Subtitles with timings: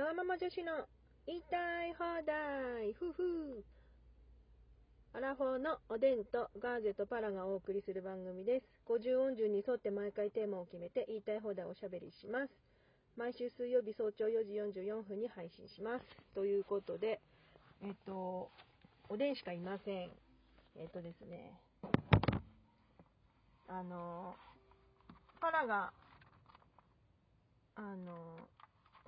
[0.00, 0.72] わがまま女子の
[1.26, 3.62] 言いたい放題ふふ
[5.12, 8.66] アラフォーのおでんとガーゼとパラがお送りする番組です。
[8.88, 12.54] 50音順に沿って毎回テーマを決めて言いたい放題をおしゃべりします。
[13.18, 16.06] 毎週水曜日早朝4時44分に配信します。
[16.34, 17.20] ということで、
[17.82, 18.48] えっと、
[19.10, 20.10] おでんしかいません。
[20.76, 21.60] えっとですね、
[23.68, 24.34] あの、
[25.40, 25.92] パラが、
[27.74, 28.29] あの、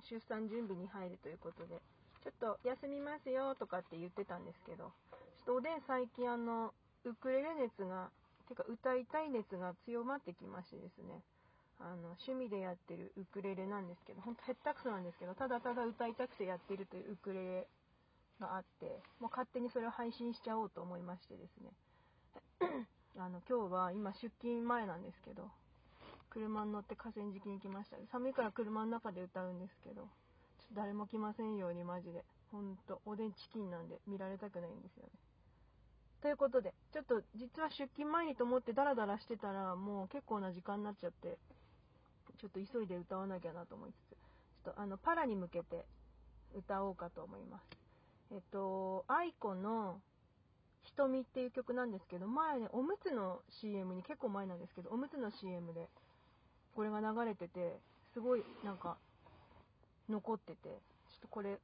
[0.09, 1.81] 出産準備に入るということで、
[2.23, 4.91] ちょっと休みますよとかって言ってたんですけど、
[5.37, 8.09] ちょっとおでん最近あの、ウクレレ熱が、
[8.47, 11.21] てか歌いたい熱が強まってきましてですね、
[11.79, 17.67] あの、趣味でやってるウクレレなんですけど、ほんとへったくそなんですけど、ただただ歌いたくてやってるというウクレレ
[18.39, 21.71] があって、もう勝手にそれを配信しちゃおうと思いましてですね。
[23.19, 25.49] あの、今日は今出勤前なんですけど、
[26.33, 27.97] 車に乗って河川敷に来ました。
[28.11, 30.07] 寒いから車の中で歌うんですけど、ちょっ
[30.69, 32.25] と誰も来ませんようにマジで。
[32.51, 35.09] ほんと、おでんチキンなんで見られたくないんですよね。
[36.21, 41.37] ということで、ちょっと実は出勤前にと思ってダラダラしてたら、もう結構な時間になっちゃって、
[42.39, 44.11] ちょっと急いで歌わなきゃなと思いつつ、
[44.63, 45.85] ちょっとあの、パラに向けて
[46.55, 47.63] 歌おうかと思います。
[48.31, 49.99] えっと、 aiko の
[50.83, 55.89] 瞳っていう曲なんですけど、前ね、おむつの CM に結構前なんですけど、おむつの CM で
[56.75, 57.79] これが流れてて、
[58.13, 58.97] すごいなんか
[60.09, 61.59] 残ってて、ちょっとこれ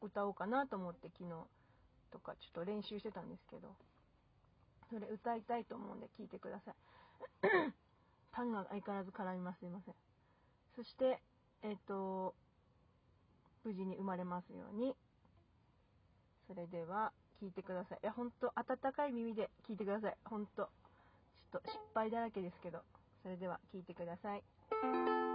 [0.00, 1.30] 歌おうかなと思って昨日
[2.10, 3.68] とかちょっと練習してたんですけど、
[4.90, 6.74] それ歌いたいと思うんで聞いてください。
[8.32, 9.60] 痰が相変わらず絡みます。
[9.60, 9.94] すいません。
[10.76, 11.20] そして、
[11.62, 12.34] えっ、と、
[13.64, 14.96] 無事に生まれますように。
[16.46, 17.98] それでは、聞いてください。
[18.02, 20.16] いや、ほんと、温かい耳で聞いてください。
[20.24, 20.68] ほんと。
[21.52, 22.82] ちょっと失敗だらけですけど。
[23.24, 25.33] それでは聞いてください。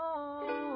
[0.00, 0.67] Oh.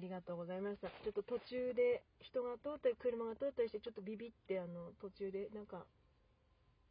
[0.00, 0.88] りがとうございました。
[0.88, 5.84] ちょっと途中で人が通ったり車が通ったりしてちょっとビビってあの途中でなんか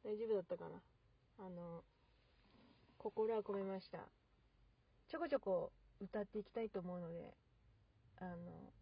[0.06, 0.79] 大丈夫だったかな？
[1.45, 1.83] あの
[2.97, 4.00] 心は込めました。
[5.09, 7.33] ちょこちょこ歌っていきたいと思うので、
[8.21, 8.35] あの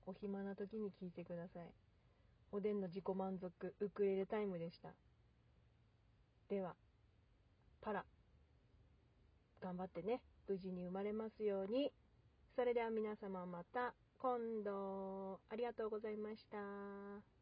[0.06, 1.64] お暇な時に聞いてください。
[2.52, 4.90] おでんの自己満足ウクレレタイムでした。
[6.50, 6.76] では、
[7.82, 8.06] パラ、
[9.62, 10.22] 頑張ってね。
[10.48, 11.92] 無事に生まれますように。
[12.56, 17.37] それでは皆様また今度、ありがとうございました。